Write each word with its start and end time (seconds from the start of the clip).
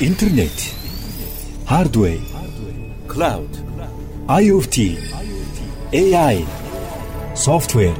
интернет, 0.00 0.52
hardware, 1.66 2.20
cloud, 3.08 3.50
IoT, 4.28 4.96
AI, 5.92 6.46
software, 7.34 7.96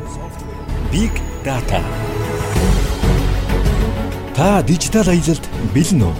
big 0.92 1.10
data. 1.42 1.82
Та 4.36 4.62
дижитал 4.62 5.08
аялалд 5.08 5.42
бэлэн 5.74 6.02
үү? 6.06 6.14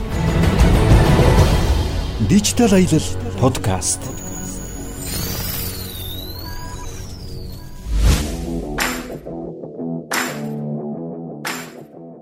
Дижитал 2.29 2.75
аялал 2.75 3.07
подкаст. 3.39 4.01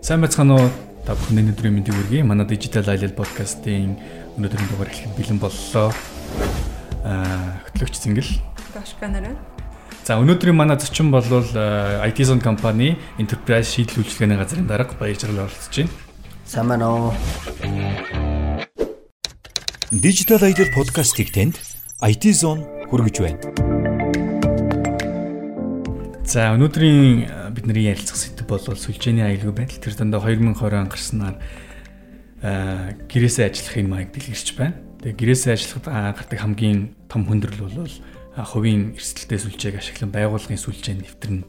Сайн 0.02 0.20
байцгаана 0.20 0.54
уу? 0.60 0.68
Та 1.06 1.14
бүхэнд 1.14 1.54
өнөөдрийн 1.54 1.74
мэндийг 1.78 1.94
хүргэе. 1.94 2.26
Манай 2.26 2.50
Digital 2.50 2.82
Ailal 2.90 3.14
podcast-ийн 3.14 3.94
өнөөдрийн 4.42 4.70
дугаар 4.74 4.90
эхлэх 4.90 5.14
бэлэн 5.14 5.38
боллоо. 5.38 5.94
Аа, 7.06 7.62
хөтлөгч 7.70 7.94
Цэнгэл. 8.02 8.42
Гашка 8.74 9.06
нараа. 9.06 9.38
За, 10.02 10.18
өнөөдрийн 10.18 10.58
манай 10.58 10.74
зочин 10.82 11.14
бол 11.14 11.22
IT 11.22 12.18
Zone 12.26 12.42
компани 12.42 12.98
Enterprise 13.22 13.70
шийдэл 13.78 14.02
үйлчилгээний 14.02 14.34
газрын 14.34 14.66
дарга 14.66 14.98
баяр 14.98 15.14
жаргал 15.14 15.46
оролцож 15.46 15.78
байна. 15.78 15.94
Сайн 16.42 16.66
байна 16.74 16.90
уу? 16.90 17.14
Digital 19.94 20.42
Aidel 20.42 20.74
podcast-ийг 20.74 21.30
танд 21.30 21.62
IT 22.02 22.34
Zone 22.34 22.66
хүргэж 22.90 23.16
байна. 23.22 23.38
За, 26.26 26.50
өнөөдрийн 26.58 27.45
бидний 27.56 27.88
ярилцах 27.88 28.20
сэдв 28.20 28.44
бол 28.44 28.60
сүлжээний 28.60 29.24
аюулгүй 29.24 29.64
байдал. 29.64 29.80
Тэр 29.80 29.94
дандаа 29.96 30.20
2020 30.20 30.76
он 30.76 30.92
гарснаар 30.92 31.36
аа 32.44 32.92
гэрээсээ 33.08 33.48
ажиллахын 33.48 33.88
маяг 33.88 34.12
дэлгэрч 34.12 34.48
байна. 34.60 34.76
Тэгээ 35.00 35.16
гэрээсээ 35.16 35.52
ажиллахад 35.56 36.20
гардаг 36.20 36.38
хамгийн 36.38 36.92
том 37.08 37.24
хүндрэл 37.24 37.64
бол 37.64 37.88
хувийн 38.36 38.92
эрсдэлтэй 38.92 39.40
сүлжээг 39.40 39.80
ашиглан 39.80 40.12
байгууллагын 40.12 40.60
сүлжээнд 40.60 41.08
нэвтэрнэ 41.08 41.44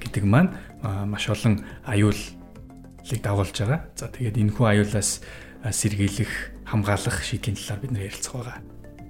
гэдэг 0.00 0.24
маань 0.24 0.56
маш 0.82 1.28
олон 1.28 1.60
аюулыг 1.84 3.20
дагуулж 3.20 3.52
байгаа. 3.52 3.80
За 3.94 4.08
тэгээд 4.08 4.40
энэхүү 4.40 4.66
аюулаас 4.66 5.20
а, 5.62 5.70
сэргийлэх, 5.70 6.64
хамгаалах 6.66 7.22
шийдлийн 7.22 7.60
талаар 7.60 7.80
бид 7.84 7.92
нэр 7.92 8.08
ярилцах 8.08 8.32
байгаа. 8.34 8.58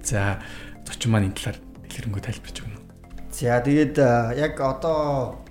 За 0.03 0.43
зочин 0.85 1.15
маань 1.15 1.31
энэ 1.31 1.37
талаар 1.39 1.57
дэлгэрэнгүй 1.87 2.21
тайлбарч 2.21 2.57
өгнө. 2.61 2.83
За 3.31 3.57
тэгээд 3.63 3.97
яг 4.37 4.59
одоо 4.61 5.41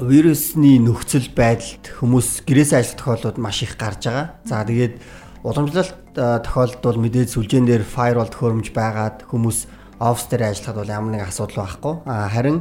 вирусны 0.00 0.80
нөхцөл 0.80 1.28
байдалд 1.36 1.84
хүмүүс 2.00 2.48
гэрээсээ 2.48 2.80
ажиллах 2.80 2.96
тохиолдлууд 2.96 3.38
маш 3.38 3.60
их 3.60 3.76
гарч 3.76 4.08
байгаа. 4.08 4.40
За 4.48 4.64
тэгээд 4.64 4.96
уламжлалт 5.44 6.16
а, 6.16 6.40
тохиолдолд 6.40 6.80
бол 6.80 7.02
мэдээд 7.04 7.28
сүлжээн 7.28 7.68
дээр 7.68 7.84
firewall 7.84 8.32
төхөөрөмж 8.32 8.72
байгаад 8.72 9.28
хүмүүс 9.28 9.68
офс 10.00 10.26
дээр 10.32 10.48
ажиллахад 10.48 10.80
бол 10.80 10.94
ямар 10.96 11.12
нэг 11.12 11.22
асуудал 11.28 11.68
байхгүй. 11.68 11.94
Харин 12.08 12.58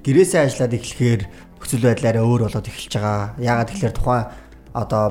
гэрээсээ 0.00 0.40
ажиллаад 0.40 0.76
эхлэхээр 0.80 1.22
нөхцөл 1.60 1.84
байдлаараа 1.84 2.24
өөр 2.24 2.42
болоод 2.48 2.70
эхэлж 2.72 2.92
байгаа. 2.96 3.36
Яагаад 3.36 3.68
тэгэхээр 3.76 3.94
тухайн 4.00 4.24
одоо 4.72 5.04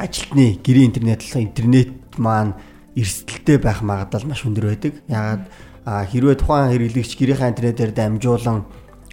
ажилтны 0.00 0.46
гэрээ 0.64 0.88
интернет 0.88 1.20
интернет 1.36 1.92
маань 2.16 2.56
эрсдэлтэй 2.96 3.60
байх 3.60 3.84
магадлал 3.84 4.32
маш 4.32 4.48
өндөр 4.48 4.72
байдаг. 4.72 4.92
Яагаад 5.12 5.44
хэрвээ 5.84 6.36
тухайн 6.40 6.72
хэрэглэгч 6.72 7.12
гэрийнхаа 7.20 7.52
интернетээр 7.52 7.92
дамжуулан 7.92 8.64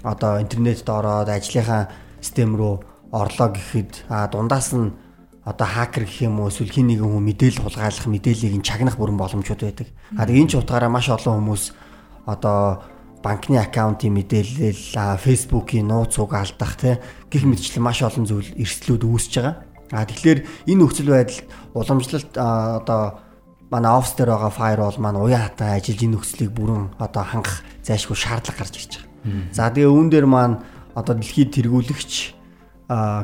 одоо 0.03 0.39
интернетд 0.43 0.87
ороод 0.87 1.29
ажлынхаа 1.31 1.89
систем 2.21 2.55
рүү 2.59 2.83
орлоо 3.11 3.49
гэхэд 3.55 4.05
а 4.09 4.27
дундаас 4.27 4.75
нь 4.75 4.91
одоо 5.45 5.67
хакер 5.67 6.03
гэх 6.03 6.27
юм 6.27 6.39
уу 6.39 6.47
эсвэл 6.47 6.71
хин 6.71 6.87
нэгэн 6.87 7.07
хүн 7.07 7.23
мэдээлэл 7.23 7.63
хулгайлах 7.63 8.07
мэдээллийг 8.07 8.55
нь 8.59 8.67
чагнах 8.67 8.95
бүрэн 8.95 9.19
боломжууд 9.19 9.61
байдаг. 9.63 9.87
А 10.15 10.23
тэгээ 10.25 10.41
энэ 10.43 10.51
ч 10.51 10.53
утгаараа 10.55 10.91
маш 10.91 11.11
олон 11.11 11.35
хүмүүс 11.43 11.63
одоо 12.25 12.83
банкны 13.23 13.59
аккаунтын 13.59 14.11
мэдээлэл, 14.11 15.19
фэйсбүүкийн 15.19 15.88
нууц 15.88 16.16
цуг 16.16 16.35
алдах 16.35 16.75
тий 16.79 16.95
гих 17.31 17.44
мэтчлэн 17.44 17.83
маш 17.83 18.03
олон 18.03 18.28
зүйл 18.28 18.55
эрсдлүүд 18.55 19.03
үүсэж 19.03 19.33
байгаа. 19.39 19.55
А 19.91 20.07
тэгэхээр 20.07 20.39
энэ 20.67 20.79
нөхцөл 20.79 21.11
байдалд 21.11 21.47
уламжлалт 21.75 22.31
одоо 22.39 23.01
манай 23.72 23.91
офс 23.95 24.16
дээр 24.16 24.31
байгаа 24.31 24.51
firewall 24.51 24.97
маань 24.99 25.19
уян 25.19 25.44
хатан 25.44 25.75
ажиллаж 25.75 25.99
энэ 26.03 26.13
нөхцөлийг 26.16 26.51
бүрэн 26.55 26.83
одоо 26.99 27.23
хангах 27.23 27.63
зайлшгүй 27.83 28.16
шаардлага 28.16 28.59
гарч 28.63 28.75
ирж 28.79 28.91
байгаа. 28.95 29.12
За 29.51 29.69
тэгээ 29.72 29.89
үүн 29.89 30.09
дээр 30.11 30.28
маань 30.28 30.61
одоо 30.95 31.16
дэлхийд 31.16 31.56
тэргүүлэгч 31.56 32.11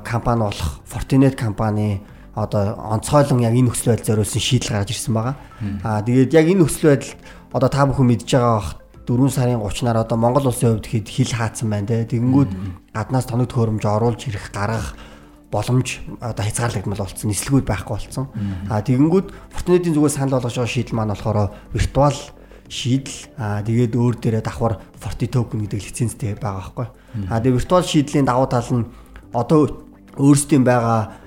компани 0.04 0.42
болох 0.42 0.82
Fortinet 0.88 1.36
компани 1.36 2.02
одоо 2.36 2.76
онцгойлон 2.78 3.44
яг 3.44 3.54
энэ 3.54 3.70
нөхцөл 3.70 3.94
байдал 3.94 4.16
зориулсан 4.16 4.42
шийдэл 4.42 4.72
гаргаж 4.72 4.92
ирсэн 4.96 5.14
байгаа. 5.14 5.36
Аа 5.84 6.02
тэгээд 6.02 6.34
яг 6.34 6.46
энэ 6.48 6.62
нөхцөл 6.64 6.90
байдалд 6.96 7.20
одоо 7.52 7.70
та 7.70 7.86
бүхэн 7.86 8.08
мэдж 8.08 8.30
байгаа 8.32 8.56
бах 8.56 8.70
4 9.10 9.30
сарын 9.34 9.60
30-наар 9.60 10.06
одоо 10.06 10.18
Монгол 10.18 10.48
улсын 10.48 10.78
хувьд 10.78 10.86
хэд 10.86 11.08
хил 11.10 11.34
хаацсан 11.34 11.70
байна 11.70 11.90
те. 11.90 12.06
Тэгэнгүүт 12.06 12.52
гаднаас 12.94 13.26
тоног 13.26 13.50
төхөөрөмж 13.50 13.84
оруулж 13.84 14.22
ирэх 14.30 14.54
гаргах 14.54 14.94
боломж 15.50 15.98
одоо 16.22 16.46
хязгаарлагдмал 16.46 17.02
болсон 17.02 17.30
нислэгүүд 17.34 17.66
байхгүй 17.66 17.94
болсон. 17.98 18.26
Аа 18.70 18.86
тэгэнгүүт 18.86 19.28
Fortinet-ийн 19.50 19.98
зүгээр 19.98 20.14
санал 20.14 20.38
болгож 20.38 20.56
байгаа 20.62 20.70
шийдэл 20.70 20.94
маань 20.94 21.14
болохоор 21.18 21.50
виртуал 21.74 22.18
шийдэл 22.70 23.20
аа 23.42 23.66
тэгээд 23.66 23.94
өөр 23.98 24.16
дээрээ 24.22 24.44
давхар 24.46 24.78
Forti 25.02 25.26
token 25.26 25.66
гэдэг 25.66 25.82
лицензтэй 25.82 26.38
байгаа 26.38 26.70
байхгүй. 26.70 26.88
Аа 27.34 27.42
тэгээд 27.42 27.58
виртуал 27.58 27.84
шийдлийн 27.84 28.30
давуу 28.30 28.46
тал 28.46 28.70
нь 28.70 28.86
одоо 29.34 29.82
өөрсдийн 30.16 30.64
байгаа 30.64 31.18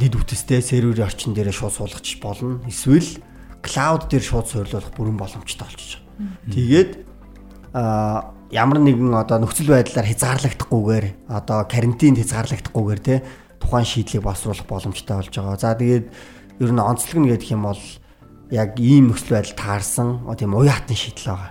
дид 0.00 0.14
үтстэй 0.18 0.58
серверийн 0.58 1.06
орчин 1.06 1.38
дээрээ 1.38 1.54
шууд 1.54 1.76
суулгach 1.78 2.08
болно. 2.18 2.58
Эсвэл 2.66 3.22
cloud 3.62 4.10
дээр 4.10 4.24
шууд 4.26 4.46
суйрлуулах 4.50 4.90
бүрэн 4.98 5.16
боломжтой 5.16 5.66
болчихж 5.70 6.02
байгаа. 6.02 6.50
Тэгээд 6.50 6.90
аа 7.78 8.34
ямар 8.50 8.82
нэгэн 8.82 9.14
одоо 9.14 9.38
нөхцөл 9.38 9.70
байдлаар 9.70 10.08
хязгаарлагдахгүйгээр 10.10 11.06
одоо 11.30 11.58
карантинд 11.70 12.18
хязгаарлагдахгүйгээр 12.20 13.00
те 13.00 13.22
тухайн 13.62 13.86
шийдлийг 13.86 14.26
боловсруулах 14.26 14.66
боломжтой 14.66 15.16
болж 15.16 15.30
байгаа. 15.30 15.56
За 15.56 15.76
тэгээд 15.78 16.06
ер 16.58 16.70
нь 16.74 16.82
онцлог 16.82 17.16
нь 17.22 17.30
гэдэг 17.30 17.48
юм 17.54 17.70
бол 17.70 17.80
яг 18.52 18.76
ийм 18.76 19.08
нөхцөл 19.08 19.40
байдал 19.40 19.56
таарсан 19.56 20.08
тийм 20.36 20.52
уян 20.52 20.76
хатан 20.76 20.96
шийдэл 20.96 21.32
байгаа. 21.32 21.50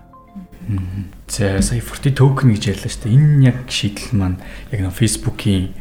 За 1.27 1.61
сая 1.65 1.81
Forti 1.81 2.13
token 2.13 2.53
гэж 2.53 2.77
ярьлаа 2.77 2.91
шүү 2.93 3.01
дээ. 3.09 3.17
Энэ 3.17 3.45
яг 3.49 3.57
шийдэл 3.65 4.13
маань 4.13 4.37
яг 4.69 4.79
нэг 4.85 4.93
Facebook-ийн 4.93 5.73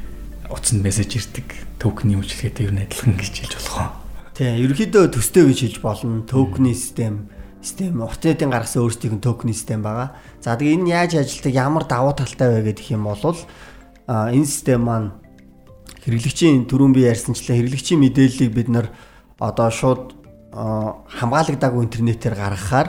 утсанд 0.48 0.80
мессеж 0.80 1.20
ирдэг 1.20 1.46
токены 1.76 2.16
үйлчлэгээтэй 2.16 2.64
ер 2.64 2.72
нь 2.72 2.82
адилхан 2.88 3.14
гэж 3.20 3.34
хэлж 3.44 3.54
болох 3.60 3.76
уу? 3.76 3.90
Тийм, 4.34 4.56
ерөнхийдөө 4.64 5.04
төстэй 5.12 5.44
гэж 5.44 5.58
хэлж 5.60 5.76
болно. 5.84 6.24
Токены 6.24 6.72
систем 6.72 7.28
систем 7.60 8.00
Fortinet-ийн 8.00 8.50
гаргасан 8.50 8.82
өөрсдийн 8.88 9.20
токены 9.20 9.52
систем 9.52 9.84
байгаа. 9.84 10.16
За 10.40 10.56
тэгээ 10.56 10.80
энэ 10.80 10.90
яаж 10.90 11.12
ажилтдаг, 11.20 11.52
ямар 11.52 11.84
давуу 11.84 12.16
талтай 12.16 12.48
вэ 12.48 12.72
гэдэг 12.72 12.96
юм 12.96 13.04
бол 13.04 13.20
энэ 14.08 14.48
систем 14.48 14.88
маань 14.88 15.12
хэрэглэгчийн 16.00 16.64
түрүүн 16.64 16.96
би 16.96 17.04
ярьсанчлаа 17.04 17.60
хэрэглэгчийн 17.60 18.00
мэдээллийг 18.00 18.52
бид 18.56 18.68
нар 18.72 18.86
одоо 19.36 19.68
шууд 19.68 20.19
хамгаалагдаагүй 20.50 21.82
интернетээр 21.86 22.34
гаргахаар 22.34 22.88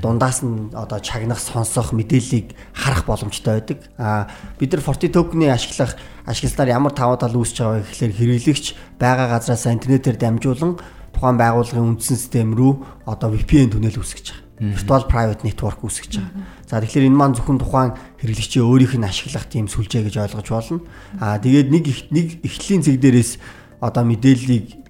дундаас 0.00 0.40
нь 0.40 0.72
одоо 0.72 0.96
чагнах, 1.00 1.40
сонсох 1.40 1.92
мэдээллийг 1.92 2.56
харах 2.72 3.04
боломжтой 3.04 3.60
байдаг. 3.60 3.78
А 3.98 4.28
бид 4.58 4.72
нар 4.72 4.80
Forti 4.80 5.12
token-ы 5.12 5.52
ашиглах 5.52 5.96
ашигласнаар 6.24 6.72
ямар 6.72 6.92
тавуу 6.96 7.20
тал 7.20 7.36
үүсэж 7.36 7.56
байгаа 7.60 7.84
гэхээр 7.84 8.12
хэрэглэгч 8.16 8.64
байгаа 8.96 9.28
газраас 9.28 9.68
интернетээр 9.68 10.16
дамжуулан 10.16 10.80
тухайн 11.12 11.36
байгууллагын 11.36 12.00
үндсэн 12.00 12.16
систем 12.16 12.56
рүү 12.56 13.04
одоо 13.04 13.28
VPN 13.36 13.76
түнэл 13.76 14.00
үүсгэж 14.00 14.26
байгаа. 14.32 14.72
Virtual 14.72 15.04
private 15.04 15.44
network 15.44 15.84
үүсгэж 15.84 16.12
байгаа. 16.16 16.48
За 16.64 16.80
тэгэхээр 16.80 17.08
энэ 17.12 17.18
маань 17.20 17.36
зөвхөн 17.36 17.60
тухайн 17.60 17.92
хэрэглэгчийн 18.24 18.64
өөрийнх 18.64 18.96
нь 18.96 19.04
ашиглах 19.04 19.52
тийм 19.52 19.68
сүлжээ 19.68 20.08
гэж 20.08 20.16
ойлгож 20.16 20.48
болно. 20.48 20.80
Аа 21.20 21.36
тэгээд 21.36 21.68
нэг 21.68 21.84
нэг 22.08 22.26
эхлэлийн 22.40 22.80
зэг 22.80 22.96
дээрээс 23.04 23.36
одоо 23.84 24.04
мэдээллийг 24.08 24.88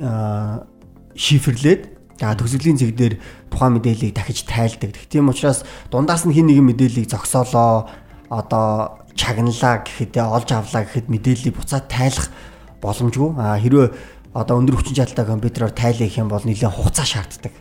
шифрлээд 1.17 1.92
За 2.23 2.39
төгсгөлийн 2.39 2.79
зэг 2.79 2.95
дээр 2.95 3.15
тухайн 3.51 3.83
мэдээллийг 3.83 4.15
дахиж 4.15 4.47
тайлдаг. 4.47 4.95
Тийм 5.11 5.27
учраас 5.27 5.67
дундаас 5.91 6.23
нь 6.23 6.31
хин 6.31 6.47
нэгэн 6.47 6.71
мэдээллийг 6.71 7.11
зогсоолоо 7.11 7.91
одоо 8.31 9.03
чагналаа 9.19 9.83
гэхэд 9.83 10.23
олж 10.23 10.55
авлаа 10.55 10.87
гэхэд 10.87 11.11
мэдээллийг 11.11 11.59
буцаад 11.59 11.91
тайлах 11.91 12.31
боломжгүй. 12.79 13.35
А 13.43 13.59
хэрвээ 13.59 13.91
одоо 14.39 14.55
өндөр 14.55 14.79
хүчин 14.79 15.03
чадалтай 15.03 15.27
компьютероор 15.27 15.75
тайлах 15.75 16.15
юм 16.15 16.31
бол 16.31 16.47
нэлээд 16.47 16.71
хугацаа 16.71 17.07
шаарддаг. 17.11 17.55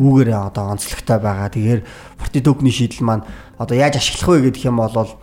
Үүгээр 0.00 0.32
одоо 0.32 0.72
онцлогтой 0.72 1.20
байгаа. 1.20 1.52
Тэгэхээр 1.52 1.80
Forti 2.16 2.40
token-ийн 2.40 2.72
шийдэл 2.72 3.04
маань 3.04 3.28
одоо 3.60 3.76
яаж 3.76 4.00
ашиглах 4.00 4.40
вэ 4.40 4.48
гэдэг 4.48 4.72
юм 4.72 4.80
бол 4.80 5.20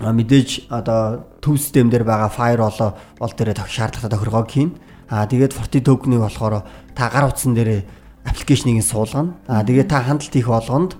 мэдээж 0.00 0.72
одоо 0.72 1.28
төв 1.44 1.60
систем 1.60 1.92
дээр 1.92 2.08
байгаа 2.08 2.32
firewall 2.32 2.96
бол 3.20 3.32
дээрээ 3.36 3.60
шаардлагатай 3.60 4.08
тохиргоог 4.16 4.48
хийн. 4.48 4.72
Аа 5.10 5.26
тэгээд 5.26 5.52
Forti 5.52 5.82
token-ыг 5.82 6.22
болохоор 6.22 6.62
та 6.94 7.10
гар 7.10 7.26
утсан 7.26 7.58
дээр 7.58 7.82
аппликейшнийг 8.22 8.78
суулгана. 8.86 9.34
Аа 9.50 9.66
тэгээд 9.66 9.90
та 9.90 10.06
хандлт 10.06 10.30
хийх 10.30 10.46
болгонд 10.46 10.94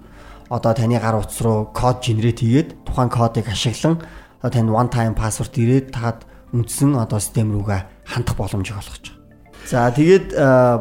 одоо 0.51 0.75
таны 0.75 0.99
гар 0.99 1.15
утас 1.23 1.39
руу 1.41 1.71
код 1.71 2.03
генерейт 2.03 2.43
хийгээд 2.43 2.69
тухайн 2.91 3.09
кодыг 3.09 3.47
ашиглан 3.47 4.03
танд 4.43 4.71
one 4.71 4.91
time 4.91 5.15
password 5.15 5.55
ирээд 5.55 5.95
таад 5.95 6.27
үндсэн 6.51 6.99
одоо 6.99 7.23
систем 7.23 7.55
рүүгээ 7.55 8.11
хандах 8.11 8.35
боломжийг 8.35 8.83
олгож 8.83 9.15
байгаа. 9.15 9.71
За 9.71 9.95
тэгээд 9.95 10.35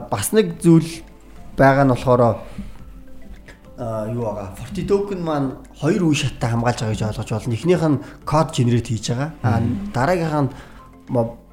бас 0.09 0.33
нэг 0.33 0.57
зүйл 0.57 1.05
байгаа 1.53 1.85
нь 1.85 1.93
болохоор 1.93 2.21
юу 4.09 4.23
байгаа. 4.25 4.57
Forti 4.57 4.89
token 4.89 5.21
маань 5.21 5.61
хоёр 5.77 6.01
үе 6.09 6.17
шаттай 6.17 6.49
хамгаалж 6.49 6.81
байгаа 6.81 6.97
гэж 6.97 7.03
ойлгож 7.13 7.29
байна. 7.29 7.53
Эхнийх 7.53 7.83
нь 7.85 8.01
код 8.25 8.57
генерейт 8.57 8.89
хийж 8.89 9.13
байгаа. 9.13 9.29
А 9.45 9.61
дараагийнх 9.93 10.49
нь 10.49 10.51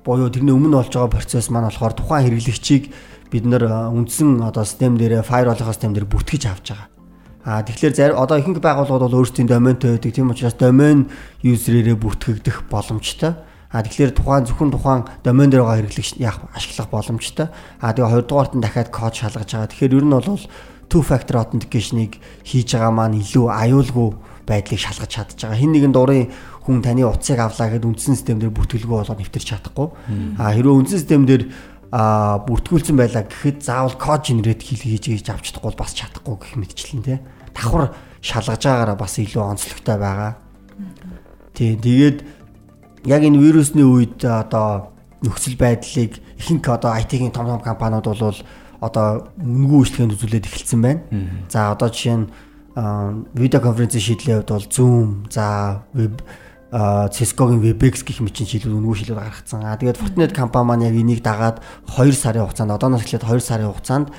буюу 0.06 0.30
тэрний 0.30 0.54
өмнө 0.54 0.78
болж 0.78 0.94
байгаа 0.94 1.10
процесс 1.10 1.50
маань 1.50 1.66
болохоор 1.66 1.98
тухайн 1.98 2.30
хэрэглэгчийг 2.30 2.94
бид 3.30 3.44
нэр 3.44 3.66
үндсэн 3.90 4.38
одоо 4.46 4.62
систем 4.62 4.94
дээрээ 4.94 5.26
firewall-ын 5.26 5.66
систем 5.66 5.90
дээр 5.90 6.06
бүртгэж 6.06 6.42
авч 6.46 6.70
байгаа. 6.70 6.88
А 7.46 7.62
тэгэхээр 7.62 7.94
зарим 7.94 8.18
одоо 8.18 8.38
ихэнх 8.38 8.58
байгууллагууд 8.62 9.06
бол 9.06 9.18
өөрсдийн 9.22 9.46
доментой 9.46 9.98
байдаг. 9.98 10.14
Тийм 10.14 10.30
учраас 10.30 10.54
домен 10.58 11.10
юзерээрээ 11.42 11.94
бүртгэгдэх 11.94 12.66
боломжтой. 12.66 13.38
А 13.70 13.82
тэгэхээр 13.82 14.18
тухайн 14.18 14.46
зөвхөн 14.46 14.70
тухайн 14.74 15.02
домен 15.22 15.50
дээр 15.50 15.62
байгаа 15.62 15.78
хэрэглэгч 15.82 16.18
яах 16.22 16.42
ашиглах 16.54 16.90
боломжтой. 16.90 17.46
А 17.78 17.94
тэгээ 17.94 18.10
хоёрдугаарт 18.26 18.54
нь 18.58 18.62
дахиад 18.62 18.90
код 18.90 19.14
шалгаж 19.14 19.46
байгаа. 19.46 19.70
Тэгэхээр 19.70 19.94
ер 19.94 20.06
нь 20.06 20.14
бол 20.14 20.42
two 20.90 21.02
factor 21.02 21.38
authentication-ыг 21.38 22.18
хийж 22.46 22.74
байгаа 22.74 22.90
маань 22.90 23.18
илүү 23.22 23.46
аюулгүй 23.46 24.10
байдлыг 24.46 24.80
шалгаж 24.80 25.10
чадж 25.10 25.38
байгаа. 25.42 25.58
Хин 25.58 25.74
нэгэн 25.74 25.92
дурын 25.92 26.30
хүн 26.62 26.80
таны 26.80 27.02
утсыг 27.02 27.38
авлаа 27.42 27.66
гэхэд 27.68 27.84
үндсэн 27.84 28.14
систем 28.14 28.38
дээр 28.38 28.54
бүртгэлгүй 28.54 28.96
болгоод 29.02 29.20
нэвтэрч 29.20 29.46
чадахгүй. 29.50 29.88
А 30.38 30.54
хэрвээ 30.54 30.78
үндсэн 30.78 30.98
систем 31.02 31.26
дээр 31.26 31.50
а 31.90 32.38
бүртгүүлсэн 32.46 32.96
байлаа 32.98 33.26
гэхэд 33.26 33.62
заавал 33.62 33.94
код 33.98 34.26
генерейт 34.26 34.62
хийж 34.62 35.06
хийж 35.06 35.26
авч 35.30 35.54
чадахгүй 35.54 35.74
бас 35.78 35.94
чадахгүй 35.94 36.34
гэх 36.38 36.54
мэтчлэн 36.58 37.02
тий. 37.02 37.18
Давхар 37.54 37.94
шалгаж 38.22 38.62
байгаагаараа 38.62 38.98
бас 38.98 39.14
илүү 39.18 39.42
онцлогтой 39.42 39.96
байгаа. 39.98 40.32
Тий. 41.54 41.78
Тэгээд 41.78 42.18
яг 43.06 43.22
энэ 43.22 43.38
вирусны 43.38 43.86
үед 43.86 44.18
одоо 44.26 44.90
нөхцөл 45.22 45.56
байдлыг 45.56 46.18
ихэнх 46.38 46.66
одоо 46.68 46.92
IT-ийн 46.98 47.30
том 47.30 47.46
том 47.46 47.60
компаниуд 47.62 48.06
бол 48.06 48.40
одоо 48.82 49.30
үнгүй 49.38 49.78
үйлчлэгэнд 49.86 50.14
үзүүлээд 50.18 50.46
эхэлсэн 50.50 50.80
байна. 50.82 51.00
За 51.48 51.72
одоо 51.72 51.88
жишээ 51.88 52.16
нь 52.18 52.26
видео 52.76 53.60
конференцийн 53.60 54.04
шийдлийн 54.04 54.36
хувьд 54.44 54.52
бол 54.52 54.68
Zoom, 54.68 55.32
за 55.32 55.82
веб 55.96 56.20
Cisco-гийн 56.70 57.62
WebEx 57.62 58.04
гэх 58.04 58.20
мэт 58.20 58.36
шийдлүүд 58.36 58.76
үнгүй 58.76 59.00
шийдлүүд 59.00 59.22
гаргацсан. 59.22 59.64
Аа 59.64 59.80
тэгээд 59.80 59.96
Fortinet 59.96 60.36
компани 60.36 60.66
маань 60.66 60.84
яг 60.84 60.96
энийг 60.98 61.22
дагаад 61.24 61.64
2 61.88 62.12
сарын 62.12 62.44
хугацаанд 62.44 62.74
одооноос 62.74 63.06
эхлээд 63.06 63.24
2 63.24 63.40
сарын 63.40 63.70
хугацаанд 63.72 64.12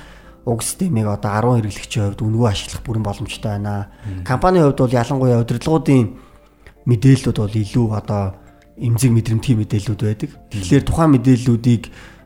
уг 0.48 0.64
системийг 0.64 1.06
одоо 1.06 1.60
10 1.60 1.60
хэрэглэгчийн 1.60 2.04
хувьд 2.08 2.24
үнгүй 2.24 2.48
ашиглах 2.48 2.82
бүрэн 2.82 3.04
боломжтой 3.04 3.52
байна. 3.52 3.92
Компанийн 4.24 4.64
хувьд 4.64 4.80
бол 4.80 4.96
ялангуяа 4.96 5.44
удирдлагуудын 5.44 6.18
мэдээллүүд 6.88 7.38
бол 7.38 7.52
илүү 7.52 7.86
одоо 7.94 8.22
эмзэг 8.80 9.12
мэдрэмтгий 9.12 9.54
мэдээллүүд 9.54 10.02
байдаг. 10.02 10.30
Тэгэхээр 10.48 10.84
тухайн 10.88 11.12
мэдээллүүдийг 11.14 11.82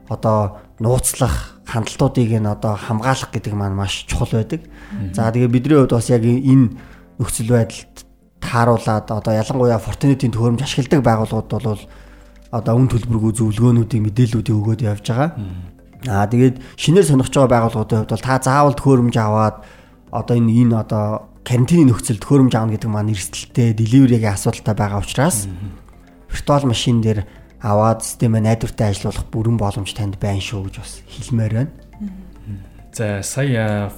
одоо 0.07 0.63
нууцлах 0.83 1.63
хандлтуудыг 1.67 2.31
нь 2.43 2.47
одоо 2.47 2.75
хамгаалах 2.75 3.31
гэдэг 3.31 3.55
маань 3.55 3.79
маш 3.79 4.05
чухал 4.11 4.29
байдаг. 4.35 4.67
За 5.15 5.31
тэгээ 5.31 5.49
бидний 5.49 5.79
хувьд 5.79 5.95
бас 5.95 6.11
яг 6.11 6.27
энэ 6.27 6.75
нөхцөл 7.23 7.55
байдалд 7.55 7.97
тааруулаад 8.43 9.07
одоо 9.09 9.33
ялангуяа 9.33 9.79
Fortinet-ийн 9.79 10.35
төхөөрөмж 10.35 10.63
ашигладаг 10.67 11.01
байгууллагууд 11.07 11.51
бол 11.63 11.83
одоо 12.51 12.75
үн 12.77 12.89
төлбөргүй 12.91 13.33
зөвлөгөөнүүдийг 13.39 14.03
мэдээллүүдийг 14.03 14.59
өгөөд 14.59 14.81
явж 14.83 15.07
байгаа. 15.07 15.31
Аа 16.11 16.27
тэгээд 16.27 16.59
шинээр 16.77 17.07
сонирхож 17.07 17.33
байгаа 17.33 17.55
байгууллагуудын 17.55 17.99
хувьд 18.03 18.13
бол 18.13 18.27
та 18.27 18.43
заавал 18.43 18.77
төхөөрөмж 18.77 19.17
аваад 19.17 19.57
одоо 20.11 20.35
энэ 20.37 20.53
энэ 20.67 20.75
одоо 20.83 21.33
карантины 21.47 21.89
нөхцөл 21.89 22.19
төхөөрөмж 22.19 22.53
аавна 22.59 22.75
гэдэг 22.75 22.91
маань 22.91 23.15
эрсдэлтэй, 23.15 23.73
деливеригийн 23.73 24.35
асуудалтай 24.35 24.75
байгаа 24.75 25.01
учраас 25.01 25.47
виртуал 26.29 26.67
машин 26.67 27.01
дээр 27.01 27.25
аваад 27.63 28.03
системээ 28.03 28.43
найдвартай 28.43 28.91
ажиллуулах 28.91 29.27
бүрэн 29.31 29.57
боломж 29.57 29.95
танд 29.95 30.19
байна 30.19 30.43
шүү 30.43 30.67
гэж 30.67 30.77
бас 30.83 30.93
хэлмээр 31.07 31.53
байна. 31.55 31.73
За 32.93 33.23
сая 33.23 33.93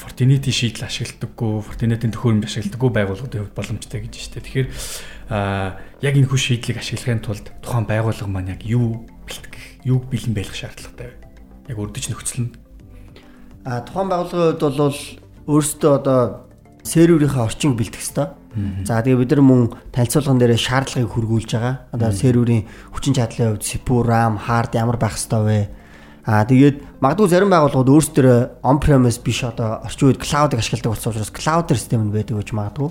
Fortinet 0.00 0.48
шийдэл 0.48 0.88
ашигладаггүй, 0.88 1.60
Fortinet-ийн 1.60 2.16
төхөөрөмж 2.16 2.48
ашигладаггүй 2.48 2.90
байгууллагуудын 2.96 3.44
хувьд 3.44 3.52
боломжтой 3.52 4.00
гэж 4.00 4.32
байна. 4.32 4.44
Тэгэхээр 4.48 4.68
а 5.28 5.76
яг 6.00 6.14
энэ 6.16 6.24
хүү 6.32 6.40
шийдлийг 6.40 6.80
ашиглахын 6.80 7.20
тулд 7.20 7.52
тухайн 7.60 7.84
байгууллага 7.84 8.32
маань 8.32 8.56
яг 8.56 8.64
юу 8.64 9.04
бэлтгэх, 9.28 9.84
юуг 9.84 10.08
бэлэн 10.08 10.32
байлгах 10.32 10.56
шаардлагатай 10.56 11.12
вэ? 11.12 11.16
Яг 11.68 11.76
өрдөж 11.76 12.04
нөхцөл 12.08 12.48
нь. 12.48 12.56
А 13.68 13.84
тухайн 13.84 14.08
байгууллагын 14.08 14.56
хувьд 14.56 14.64
бол 14.64 14.96
өөрсдөө 15.60 15.92
одоо 16.00 16.48
серверийнхаа 16.80 17.44
орчинг 17.44 17.76
бэлтгэх 17.76 18.00
ёстой. 18.00 18.39
За 18.84 18.98
тэгээ 18.98 19.22
бид 19.22 19.30
нар 19.30 19.42
мөн 19.46 19.62
танилцуулган 19.94 20.38
дээр 20.42 20.58
шаардлагыг 20.58 21.10
хөргүүлж 21.14 21.50
байгаа. 21.54 21.74
Одоо 21.94 22.10
серверийн 22.10 22.66
хүчин 22.90 23.14
чадлын 23.14 23.54
хувьд 23.54 23.62
CPU, 23.62 24.02
RAM, 24.02 24.42
hard 24.42 24.74
ямар 24.74 24.98
байх 24.98 25.14
ёстой 25.14 25.42
вэ? 25.46 25.60
Аа 26.26 26.44
тэгээд 26.44 27.00
магадгүй 27.00 27.28
зарим 27.30 27.50
байгууллагууд 27.54 27.94
өөрсдөө 27.94 28.66
on-premise 28.66 29.22
биш 29.22 29.46
одоо 29.46 29.80
орчин 29.86 30.10
үед 30.10 30.20
cloud-ыг 30.20 30.58
ашигладаг 30.60 30.92
болсон 30.92 31.10
учраас 31.14 31.32
cloud 31.32 31.70
систем 31.72 32.10
нь 32.10 32.12
байдаг 32.12 32.42
гэж 32.42 32.50
магадгүй. 32.52 32.90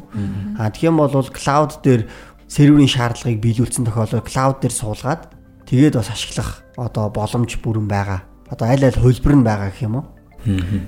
Аа 0.58 0.72
тэгэх 0.72 0.90
юм 0.90 0.98
бол 0.98 1.12
cloud 1.12 1.72
дээр 1.84 2.08
серверийн 2.48 2.90
шаардлагыг 2.90 3.44
биелүүлсэн 3.44 3.86
тохиолдолд 3.86 4.26
cloud 4.26 4.58
дээр 4.64 4.74
суулгаад 4.74 5.24
тэгээд 5.70 6.00
бас 6.00 6.10
ашиглах 6.10 6.66
одоо 6.74 7.12
боломж 7.14 7.54
бүрэн 7.62 7.86
байгаа. 7.86 8.26
Одоо 8.50 8.66
аль 8.66 8.82
аль 8.82 8.98
хөлбөр 8.98 9.36
нь 9.38 9.46
байгаа 9.46 9.70
гэх 9.70 9.86
юм 9.86 10.02
уу? 10.02 10.06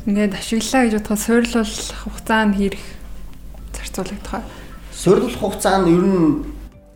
Ингээд 0.09 0.33
ашиглалаа 0.33 0.81
гэж 0.87 0.93
бодоход 0.97 1.21
суйрлуулах 1.21 1.99
хугацаанд 2.07 2.55
хийх 2.57 2.79
зарцуулагдах 3.75 4.41
суйрлуулах 5.01 5.41
хугацаа 5.41 5.81
нь 5.81 5.89
ер 5.97 6.05
нь 6.05 6.45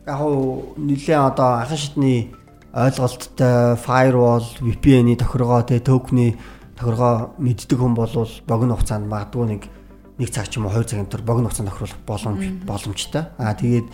яг 0.06 0.18
хуу 0.22 0.78
нэлээ 0.78 1.18
одоо 1.18 1.66
анхан 1.66 1.82
шатны 1.82 2.30
ойлголттой 2.70 3.82
firewall, 3.82 4.46
VPN-ийн 4.62 5.18
тохиргоо 5.18 5.66
тэ 5.66 5.82
токены 5.82 6.38
тохиргоо 6.78 7.34
мэддэг 7.42 7.80
хүн 7.82 7.98
бол 7.98 8.14
богино 8.46 8.78
хугацаанд 8.78 9.10
магадгүй 9.10 9.46
нэг 9.58 9.62
нэг 10.22 10.30
цаг 10.30 10.54
ч 10.54 10.62
юм 10.62 10.70
уу 10.70 10.78
2 10.78 10.86
цагийн 10.86 11.10
дотор 11.10 11.26
богино 11.26 11.50
хугацаанд 11.50 11.74
тохируулах 11.74 12.02
боломж 12.06 12.46
боломжтой. 12.62 13.26
Аа 13.42 13.58
тэгээд 13.58 13.90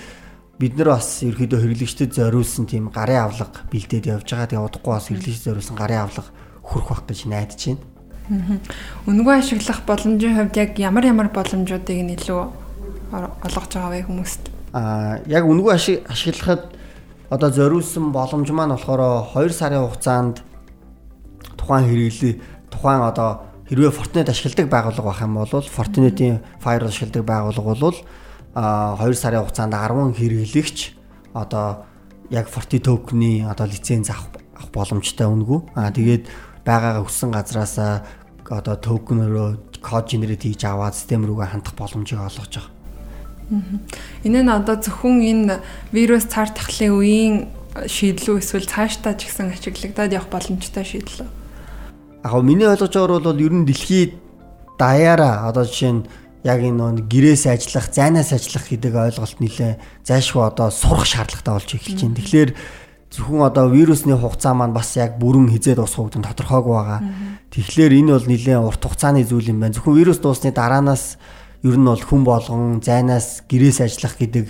бид 0.60 0.74
нар 0.76 1.00
бас 1.00 1.24
ерөөдөө 1.24 1.60
хэрэглэгчдэд 1.64 2.12
зориулсан 2.12 2.68
тийм 2.68 2.92
гарын 2.92 3.32
авлага 3.32 3.64
бэлдээд 3.72 4.12
явж 4.12 4.28
байгаа. 4.28 4.52
Тэгээ 4.52 4.68
удахгүй 4.68 4.92
бас 4.92 5.08
хэрэглэгчдэд 5.08 5.48
зориулсан 5.48 5.76
гарын 5.80 6.04
авлага 6.04 6.30
хүрэх 6.68 6.88
бах 6.92 7.08
гэж 7.08 7.32
найдаж 7.32 7.62
байна. 7.64 8.60
Үнэгүй 9.08 9.34
ашиглах 9.40 9.80
боломжийн 9.88 10.36
хувьд 10.36 10.60
яг 10.60 10.76
ямар 10.76 11.08
ямар 11.08 11.30
боломжуудыг 11.32 11.96
нь 11.96 12.16
илүү 12.20 12.71
олгож 13.12 13.68
байгаа 13.76 13.92
вэ 13.92 14.02
хүмүүст? 14.08 14.44
Аа 14.74 15.20
яг 15.28 15.44
үнгүй 15.44 15.72
ашиглахад 16.08 16.72
одоо 17.30 17.50
зориулсан 17.52 18.12
боломж 18.12 18.50
маань 18.52 18.76
болохоор 18.76 19.28
2 19.36 19.52
сарын 19.52 19.84
хугацаанд 19.88 20.44
тухайн 21.60 21.86
хэрэглээ 21.88 22.34
тухайн 22.72 23.02
одоо 23.04 23.48
хэрвээ 23.68 23.92
Fortinet 23.92 24.32
ашигладаг 24.32 24.68
байгууллага 24.72 25.08
байх 25.12 25.22
юм 25.22 25.36
бол 25.36 25.48
Fortinet-ийн 25.48 26.40
Fire 26.64 26.88
ашигладаг 26.88 27.24
байгууллага 27.24 27.76
бол 27.80 27.98
а 28.56 28.96
2 29.00 29.14
сарын 29.16 29.44
хугацаанд 29.44 29.76
10 29.76 30.16
хэрэглэгч 30.16 30.80
одоо 31.34 31.86
яг 32.32 32.48
Forti 32.48 32.80
token-ы 32.80 33.44
одоо 33.48 33.68
лиценз 33.68 34.10
авах 34.10 34.72
боломжтой 34.72 35.28
үнгүй. 35.28 35.60
А 35.76 35.92
тэгээд 35.92 36.28
байгаагаа 36.64 37.04
өссөн 37.04 37.32
газраас 37.32 37.76
одоо 38.48 38.76
токен-ороо 38.76 39.60
код 39.84 40.08
генерейт 40.12 40.44
хийж 40.44 40.64
аваад 40.64 40.96
систем 40.96 41.28
рүүгээ 41.28 41.52
хандах 41.52 41.76
боломжийг 41.76 42.20
олгож 42.20 42.56
байгаа. 42.56 42.81
Энэ 44.24 44.42
нь 44.44 44.52
одоо 44.52 44.80
зөвхөн 44.80 45.22
энэ 45.22 45.60
вирус 45.92 46.26
цаар 46.32 46.50
тахлын 46.50 46.96
үеийн 46.96 47.36
шийдэл 47.88 48.36
үү 48.36 48.42
эсвэл 48.44 48.68
цаашдаа 48.68 49.16
ч 49.20 49.28
гэсэн 49.28 49.52
ашиглагдаад 49.52 50.16
явах 50.16 50.32
боломжтой 50.32 50.84
шийдэл 50.88 51.28
үү? 51.28 51.32
Яг 52.24 52.34
миний 52.44 52.68
ойлгож 52.68 52.94
байгаагаар 52.96 53.28
бол 53.28 53.44
ер 53.44 53.54
нь 53.54 53.68
дэлхийд 53.68 54.12
даяараа 54.80 55.48
одоо 55.50 55.64
жишээ 55.68 55.92
нь 55.92 56.04
яг 56.44 56.60
энэ 56.62 57.06
гэрээс 57.06 57.46
ажиллах, 57.46 57.94
зайнаас 57.94 58.34
ажиллах 58.34 58.66
гэдэг 58.66 58.94
ойлголт 58.96 59.38
нэлээ 59.38 59.74
зайшгүй 60.04 60.42
одоо 60.42 60.74
сурах 60.74 61.06
шаардлагатай 61.06 61.54
болж 61.54 61.70
эхэлж 61.70 62.02
байна. 62.02 62.18
Тэгэхээр 62.18 62.50
зөвхөн 63.14 63.42
одоо 63.46 63.66
вирусны 63.70 64.18
хугацаа 64.18 64.54
маань 64.58 64.74
бас 64.74 64.98
яг 64.98 65.22
бүрэн 65.22 65.54
хизээд 65.54 65.78
гэдэг 65.78 66.18
нь 66.18 66.28
тодорхойгүй 66.32 66.74
байгаа. 66.74 67.02
Тэгэхээр 67.54 67.94
энэ 68.00 68.12
бол 68.18 68.26
нэлээ 68.26 68.58
урт 68.58 68.82
хугацааны 68.82 69.22
зүйл 69.22 69.54
юм 69.54 69.62
байна. 69.62 69.76
Зөвхөн 69.78 70.00
вирус 70.00 70.18
дуусны 70.18 70.50
дараанаас 70.50 71.22
ер 71.64 71.76
нь 71.78 71.86
бол 71.86 72.02
хүн 72.02 72.24
болгон 72.26 72.82
зайнаас 72.82 73.46
гэрээс 73.46 73.86
ажиллах 73.86 74.18
гэдэг 74.18 74.46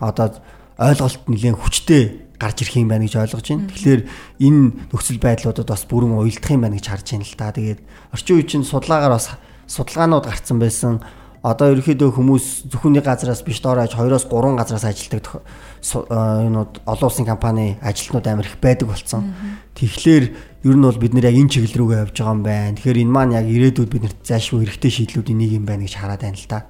одоо 0.00 0.40
ойлголт 0.80 1.24
нэлээд 1.28 1.56
хүчтэй 1.56 2.02
гарч 2.40 2.64
ирэх 2.64 2.76
юм 2.80 2.88
байна 2.92 3.04
гэж 3.08 3.16
ойлгож 3.16 3.48
байна. 3.48 3.68
Тэгэхээр 3.72 4.02
энэ 4.40 4.60
нөхцөл 4.92 5.20
байдлуудад 5.20 5.68
бас 5.68 5.84
бүрэн 5.88 6.16
уялдах 6.16 6.52
юм 6.52 6.62
байна 6.64 6.76
гэж 6.76 6.86
харж 6.88 7.06
байна 7.16 7.24
л 7.24 7.36
та. 7.36 7.52
Тэгээд 7.52 7.80
орчин 8.12 8.36
үеийн 8.36 8.64
судалгаагаар 8.64 9.14
бас 9.16 9.26
судалгаанууд 9.68 10.24
гарцсан 10.28 10.58
байсан. 10.60 11.00
Одоо 11.46 11.76
ерөөхдөө 11.78 12.10
хүмүүс 12.10 12.46
зөвхөн 12.74 12.98
нэг 12.98 13.06
газараас 13.06 13.46
биш 13.46 13.62
доорож 13.62 13.94
2-оос 13.94 14.26
3 14.26 14.58
газараас 14.58 14.82
ажилладаг 14.82 15.46
энэ 15.78 16.66
олон 16.82 17.06
улсын 17.06 17.22
компани 17.22 17.78
ажилтнууд 17.78 18.26
амар 18.26 18.50
их 18.50 18.58
байдаг 18.58 18.90
болсон. 18.90 19.30
Тэгэхээр 19.78 20.24
ер 20.66 20.74
нь 20.74 20.82
бол 20.82 20.98
бид 20.98 21.14
нэр 21.14 21.30
яг 21.30 21.38
энэ 21.38 21.52
чиглэл 21.54 21.78
рүүгээ 21.78 22.02
явж 22.02 22.18
байгаа 22.18 22.34
юм 22.34 22.42
байна. 22.42 22.74
Тэгэхээр 22.74 23.02
энэ 23.06 23.14
маань 23.14 23.36
яг 23.38 23.46
ирээдүйд 23.46 23.90
бид 23.94 24.02
нарт 24.02 24.20
заашгүй 24.26 24.66
хэрэгтэй 24.66 24.90
шийдлүүдийн 24.90 25.38
нэг 25.38 25.50
юм 25.54 25.64
байна 25.70 25.86
гэж 25.86 25.94
хараад 25.94 26.26
байна 26.26 26.34
л 26.34 26.50
та. 26.50 26.66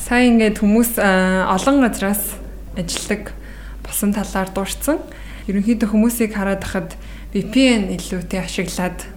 Сайн 0.00 0.40
ингээд 0.40 0.64
хүмүүс 0.64 0.96
олон 1.04 1.76
газараас 1.84 2.40
ажилладаг 2.80 3.36
болсон 3.84 4.16
талаар 4.16 4.48
дуурцсан. 4.48 4.96
Ерөнхийдөө 5.44 5.92
хүмүүсийг 5.92 6.32
хараад 6.32 6.64
хахад 6.64 6.96
VPN 7.36 7.92
илүүтэй 7.92 8.40
ашиглаад 8.40 9.13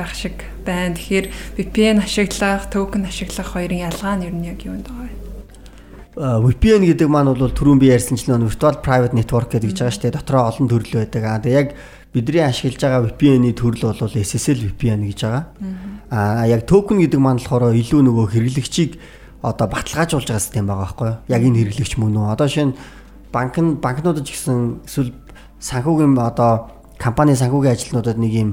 байх 0.00 0.16
шиг 0.16 0.40
байна. 0.64 0.96
Тэгэхээр 0.96 1.26
VPN 1.60 2.00
ашиглах, 2.00 2.72
токен 2.72 3.04
ашиглах 3.04 3.52
хоёрын 3.52 3.84
ялгаа 3.92 4.16
нь 4.16 4.24
ер 4.24 4.32
нь 4.32 4.48
яг 4.48 4.64
юунд 4.64 4.88
байгаа 4.88 5.12
вэ? 5.12 5.20
VPN 6.16 6.88
гэдэг 6.88 7.08
маань 7.12 7.30
бол 7.36 7.52
түрүүн 7.52 7.78
би 7.78 7.92
ярьсанчлан 7.92 8.48
virtual 8.48 8.80
private 8.80 9.12
network 9.12 9.52
гэдэг 9.52 9.76
шүү 9.76 10.08
дээ. 10.08 10.16
Дотроо 10.16 10.48
олон 10.48 10.66
төрөл 10.66 11.04
байдаг. 11.04 11.22
Аа 11.22 11.38
тэгээ 11.38 11.60
яг 11.60 11.68
бидний 12.10 12.42
ашиглаж 12.42 12.80
байгаа 12.82 13.06
VPN-ийн 13.12 13.54
төрөл 13.54 13.94
бол 13.94 14.16
SSL 14.18 14.74
VPN 14.74 15.06
гэж 15.06 15.20
байгаа. 15.22 15.44
Аа 16.10 16.50
яг 16.50 16.66
токен 16.66 16.98
гэдэг 16.98 17.20
маань 17.20 17.38
болохоор 17.38 17.70
илүү 17.70 18.00
нөгөө 18.02 18.26
хэрэглэгчийг 18.34 18.98
одоо 19.40 19.66
баталгаажуулж 19.70 20.26
байгаа 20.26 20.42
систем 20.42 20.66
байгаа 20.66 20.84
байхгүй 20.90 21.06
юу? 21.08 21.18
Яг 21.30 21.42
энэ 21.46 21.58
хэрэглэгч 21.62 21.92
мөн 21.96 22.16
үү? 22.18 22.26
Одоо 22.34 22.48
шинэ 22.50 22.74
банк 23.32 23.54
нь 23.56 23.78
банкнуудад 23.78 24.26
ч 24.26 24.34
гэсэн 24.34 24.84
эсвэл 24.84 25.14
санхүүгийн 25.62 26.18
одоо 26.18 26.74
компани 26.98 27.38
санхүүгийн 27.38 27.72
ажилтнуудад 27.72 28.18
нэг 28.18 28.32
юм 28.34 28.50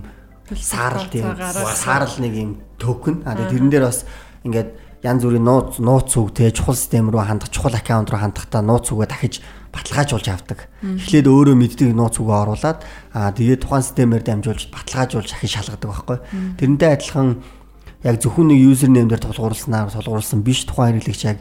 саарл 0.55 1.07
тийм 1.11 1.35
саарл 1.75 2.15
нэг 2.23 2.33
юм 2.33 2.51
токен 2.79 3.23
а 3.25 3.35
тэрэн 3.35 3.69
дээр 3.69 3.89
бас 3.91 4.05
ингээд 4.47 4.69
янз 5.03 5.21
бүрийн 5.23 5.43
нууц 5.43 5.77
нууц 5.83 6.15
үг 6.17 6.33
те 6.33 6.51
чухал 6.51 6.75
систем 6.75 7.11
рүү 7.11 7.27
хандах 7.27 7.49
чухал 7.51 7.75
аккаунт 7.75 8.09
руу 8.09 8.21
хандахдаа 8.21 8.61
нууц 8.61 8.89
үгээ 8.89 9.09
дахиж 9.11 9.41
баталгаажуулж 9.71 10.27
авдаг. 10.31 10.59
Эхлээд 10.81 11.27
өөрөө 11.29 11.55
мэддэг 11.55 11.93
нууц 11.93 12.17
үгээ 12.17 12.41
оруулаад 12.47 12.79
аа 13.13 13.29
тэгээд 13.35 13.61
тухайн 13.61 13.85
системээр 13.85 14.23
дамжуулж 14.25 14.73
баталгаажуулж 14.73 15.29
дахиж 15.29 15.51
шалгадаг 15.53 15.89
байхгүй. 15.91 16.17
Тэрнтэй 16.57 16.89
адилхан 16.97 17.29
яг 18.01 18.15
зөвхөн 18.21 18.47
нэг 18.49 18.59
юзер 18.63 18.89
нэм 18.89 19.07
дээр 19.11 19.21
тулгуурласнаар 19.21 19.93
тулгуурласан 19.93 20.41
биш 20.41 20.65
тухайн 20.65 20.97
хэрэглэгч 20.97 21.21
яг 21.29 21.39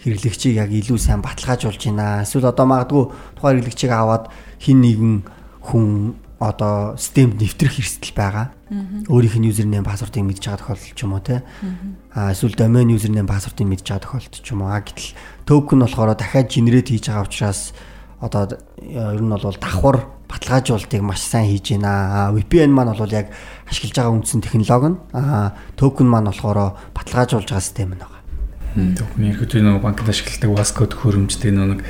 хэрэглэгчийг 0.00 0.54
яг 0.56 0.70
илүү 0.72 0.96
сайн 0.96 1.20
баталгаажуулж 1.20 1.80
байна. 1.84 2.24
Эсвэл 2.24 2.48
одоо 2.48 2.64
магадгүй 2.64 3.04
тухайн 3.36 3.60
хэрэглэгчийг 3.60 3.92
аваад 3.92 4.32
хин 4.60 4.80
нэгэн 4.80 5.14
хүн 5.60 6.16
одоо 6.44 6.96
системд 6.98 7.40
нэвтрэх 7.40 7.80
эрсдэл 7.80 8.12
байгаа. 8.12 8.52
Өөрийнх 9.08 9.36
нь 9.40 9.48
юзернэм 9.48 9.84
пассвордыг 9.84 10.24
мэдж 10.24 10.44
байгаа 10.44 10.60
тохиолдол 10.60 10.92
ч 10.92 11.00
юм 11.00 11.12
уу 11.16 11.24
те. 11.24 11.42
Аа 12.12 12.32
эсвэл 12.32 12.54
домен 12.58 12.92
юзернэм 12.92 13.24
пассвордыг 13.24 13.64
мэдж 13.64 13.86
байгаа 13.88 14.04
тохиолдол 14.04 14.42
ч 14.44 14.48
юм 14.52 14.60
уу. 14.62 14.72
Гэтэл 14.76 15.16
токен 15.48 15.80
болохоор 15.80 16.12
дахиад 16.12 16.52
генерейт 16.52 16.88
хийж 16.92 17.08
байгаа 17.08 17.24
учраас 17.24 17.72
одоо 18.20 18.60
ер 18.80 19.20
нь 19.20 19.32
бол 19.32 19.40
давхар 19.40 19.96
баталгаажуултыг 20.28 21.00
маш 21.00 21.20
сайн 21.20 21.48
хийж 21.48 21.76
байна. 21.76 22.32
VPN 22.32 22.72
маань 22.72 22.96
бол 22.96 23.12
яг 23.12 23.32
ашиглаж 23.68 23.96
байгаа 23.96 24.14
үндсэн 24.16 24.40
технологи 24.44 24.88
нь 24.92 24.98
аа 25.12 25.54
токен 25.76 26.08
маань 26.08 26.28
болохоор 26.28 26.76
баталгаажуулж 26.92 27.48
байгаа 27.48 27.64
систем 27.64 27.94
нь 27.94 28.00
байна. 28.00 28.20
Токен 28.74 29.30
ерөөдөө 29.30 29.60
нэг 29.62 29.82
банкнд 29.82 30.08
ашигладаг 30.08 30.50
Wascode 30.50 30.94
хөрөмжтэй 30.98 31.52
нэг 31.54 31.86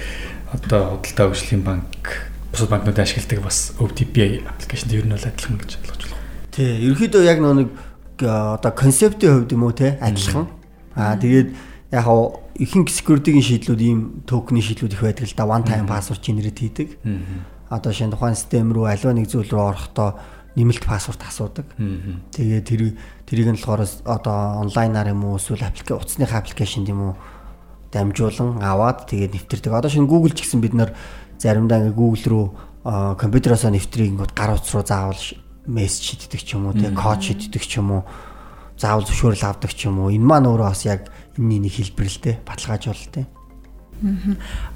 одоо 0.53 1.01
худалдаа 1.01 1.33
хөгжлийн 1.33 1.63
банк 1.65 2.29
бусад 2.55 2.71
банкнууд 2.71 2.99
ашигладаг 2.99 3.43
бас 3.43 3.75
OTP 3.83 4.47
аппликейшн 4.47 4.95
ер 4.95 5.05
нь 5.05 5.11
бол 5.11 5.27
адилхан 5.27 5.59
гэж 5.59 5.71
ойлгож 5.83 6.03
байна. 6.07 6.23
Тий, 6.55 6.71
ерөөхдөө 6.87 7.23
яг 7.27 7.39
нэг 7.43 7.69
одоо 8.23 8.73
концептийн 8.73 9.43
хувьд 9.43 9.53
юм 9.53 9.67
уу 9.67 9.75
те 9.75 9.99
адилхан. 9.99 10.47
Аа 10.95 11.19
тэгээд 11.19 11.51
яг 11.91 12.07
ихэнх 12.55 12.91
security-гийн 12.91 13.43
шийдлүүд 13.43 13.83
ийм 13.83 14.01
токены 14.27 14.63
шийдлүүд 14.63 14.95
их 14.95 15.03
байдаг 15.03 15.27
л 15.27 15.35
да 15.35 15.45
one 15.51 15.67
time 15.67 15.87
password 15.91 16.23
generate 16.23 16.63
хийдэг. 16.63 16.89
Одоо 17.71 17.91
шинэ 17.91 18.15
тухайн 18.15 18.39
систем 18.39 18.71
рүү 18.71 18.87
аливаа 18.87 19.15
нэг 19.19 19.27
зүйл 19.27 19.51
рүү 19.51 19.63
орохдоо 19.75 20.15
нэмэлт 20.55 20.87
пассворд 20.87 21.23
асуудаг. 21.27 21.67
Тэгээд 22.31 22.63
тэр 22.63 22.95
тэрийг 23.27 23.51
нь 23.51 23.59
болохоор 23.59 23.83
одоо 24.07 24.63
онлайнаар 24.63 25.11
юм 25.11 25.27
уу 25.27 25.43
эсвэл 25.43 25.67
аппликейшн 25.67 25.99
утасныхаа 25.99 26.39
аппликейшнд 26.39 26.87
юм 26.87 27.01
уу 27.11 27.15
дамжуулан 27.91 28.63
аваад 28.63 29.11
тэгээд 29.11 29.35
нэвтэрдэг. 29.35 29.75
Одоо 29.75 29.91
шинэ 29.91 30.07
Google 30.07 30.31
ч 30.31 30.47
гэсэн 30.47 30.63
бид 30.63 30.79
нар 30.79 30.95
заримдаа 31.39 31.79
ингээ 31.85 31.97
Google 31.99 32.27
руу 32.29 32.47
компьютероосоо 33.17 33.71
нэвтрийг 33.73 34.13
ингээ 34.13 34.35
гар 34.35 34.55
утас 34.55 34.75
руу 34.75 34.85
заавал 34.85 35.25
мессеж 35.67 36.17
шийддэг 36.17 36.41
ч 36.45 36.55
юм 36.55 36.69
уу 36.69 36.77
тий 36.77 36.93
код 36.93 37.21
шийддэг 37.25 37.63
ч 37.65 37.81
юм 37.81 37.91
уу 37.91 38.03
заавал 38.77 39.07
зөвшөөрөл 39.07 39.49
авдаг 39.49 39.73
ч 39.73 39.89
юм 39.89 40.05
уу 40.05 40.13
энэ 40.13 40.25
маань 40.25 40.49
өөрөө 40.51 40.69
бас 40.69 40.85
яг 40.85 41.09
энэний 41.39 41.71
нэг 41.71 41.75
хэлбэрлэлтэй 41.79 42.45
баталгаажуулалтай. 42.45 43.25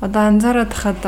Одоо 0.00 0.23
анзаараад 0.31 0.73
хахад 0.73 1.05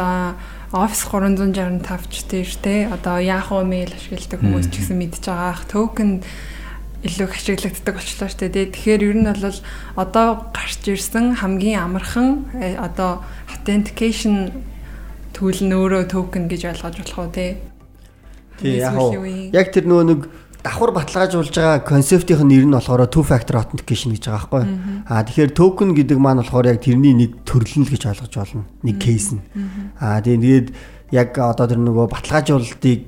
Office 0.72 1.08
365 1.08 2.10
ч 2.10 2.16
тийш 2.28 2.58
те 2.62 2.86
одоо 2.90 3.18
Yahoo 3.18 3.64
mail 3.64 3.90
ашигладаг 3.90 4.38
хүмүүс 4.42 4.68
ч 4.70 4.82
гэсэн 4.82 4.98
мэдж 4.98 5.24
байгаа 5.24 5.50
ах 5.50 5.64
токен 5.66 6.22
илүү 7.00 7.26
ашиглагддаг 7.26 7.94
болчлоо 7.96 8.28
шүү 8.28 8.50
дээ. 8.52 8.70
Тэгэхээр 8.76 9.02
ер 9.08 9.16
нь 9.18 9.26
бол 9.26 9.58
одоо 9.96 10.28
гарч 10.52 10.84
ирсэн 10.84 11.40
хамгийн 11.40 11.80
амархан 11.80 12.46
э, 12.54 12.76
одоо 12.76 13.24
authentication 13.48 14.52
Түүл 15.34 15.60
нь 15.64 15.74
өөрөө 15.74 16.04
токен 16.10 16.46
гэж 16.50 16.70
ойлгож 16.74 16.96
болох 17.00 17.18
уу 17.18 17.30
те? 17.30 17.58
Тий 18.60 18.80
яг 18.82 18.94
яг 19.54 19.66
тэр 19.72 19.86
нөгөө 19.88 20.06
нэг 20.10 20.20
давхар 20.62 20.92
баталгаажуулж 20.92 21.54
байгаа 21.56 21.80
концептийн 21.80 22.44
нэр 22.44 22.64
нь 22.68 22.74
болохоор 22.76 23.08
two 23.08 23.24
factor 23.24 23.56
authentication 23.56 24.12
гэж 24.12 24.28
байгаа 24.28 24.48
байхгүй. 24.60 24.64
Аа 25.08 25.24
тэгэхээр 25.24 25.52
токен 25.56 25.96
гэдэг 25.96 26.18
маань 26.20 26.44
болохоор 26.44 26.68
яг 26.68 26.84
тэрний 26.84 27.16
нэг 27.16 27.40
төрлөн 27.48 27.88
л 27.88 27.92
гэж 27.92 28.02
ойлгож 28.12 28.34
болно. 28.36 28.64
Нэг 28.84 28.96
кейс 29.00 29.32
нь. 29.32 29.40
Аа 29.96 30.20
тэгээд 30.20 30.76
яг 31.16 31.32
одоо 31.40 31.66
тэр 31.66 31.80
нөгөө 31.80 32.12
баталгаажуулалтыг 32.12 33.04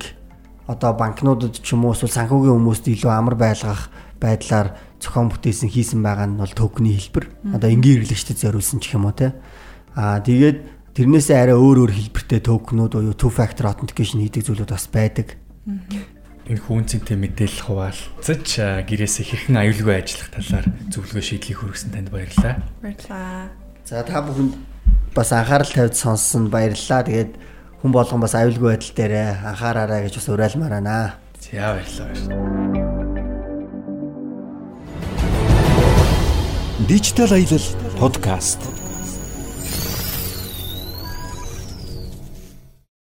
одоо 0.65 0.91
банкнуудад 0.97 1.61
ч 1.61 1.77
юм 1.77 1.85
уу 1.85 1.93
эсвэл 1.93 2.09
санхүүгийн 2.09 2.57
хүмүүст 2.57 2.85
илүү 2.89 3.11
амар 3.13 3.35
байлгах 3.37 3.93
байдлаар 4.17 4.73
зохион 4.97 5.29
бүтээсэн 5.29 5.69
хийсэн 5.69 5.99
байгаа 6.01 6.27
нь 6.31 6.39
бол 6.39 6.49
токены 6.49 6.95
хэлбэр. 6.95 7.53
Одоо 7.53 7.69
энгийн 7.69 8.01
хэрэглэгчдэд 8.01 8.41
зориулсан 8.41 8.79
ч 8.81 8.95
юм 8.97 9.05
уу 9.05 9.13
те. 9.13 9.35
Аа 9.93 10.23
тэгээд 10.23 10.72
Тэрнээсээ 10.93 11.37
арай 11.41 11.57
өөр 11.57 11.89
өөр 11.89 11.93
хэлбэртэй 11.97 12.45
токенууд 12.45 12.93
буюу 12.93 13.17
two 13.17 13.33
factor 13.33 13.65
authentication 13.65 14.21
хийдэг 14.21 14.45
зүйлүүд 14.45 14.77
бас 14.77 14.85
байдаг. 14.93 15.41
Энэ 16.45 16.61
хүнцэнтэй 16.69 17.17
мэдээлэл 17.17 17.65
хуваалцаж 17.65 18.85
гэрээсээ 18.85 19.25
хэрхэн 19.25 19.57
аюулгүй 19.57 19.89
ажиллах 19.89 20.29
талаар 20.37 20.69
зөвлөгөө 20.93 21.23
шийдлийг 21.25 21.57
хүргэсэн 21.65 21.97
танд 21.97 22.13
баярлалаа. 22.13 22.61
Баярлалаа. 22.85 23.49
За 23.89 24.05
та 24.05 24.21
бүхэнд 24.21 24.53
бас 25.17 25.33
анхаарал 25.33 25.73
тавьж 25.73 25.97
сонссон 25.97 26.53
баярлалаа. 26.53 27.01
Тэгээд 27.09 27.41
хүн 27.81 27.89
болгон 27.89 28.21
бас 28.21 28.37
аюулгүй 28.37 28.77
байдал 28.77 28.93
дээр 28.93 29.13
анхаараарай 29.49 30.05
гэж 30.05 30.21
бас 30.21 30.29
уриалмаар 30.29 30.77
байна. 30.77 31.17
За 31.41 31.73
баярлалаа. 31.73 32.13
Дижитал 36.85 37.33
аялал 37.33 37.65
подкаст 37.97 38.82